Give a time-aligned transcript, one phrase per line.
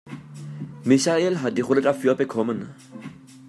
[0.83, 2.73] Michael hat die Rolle dafür bekommen.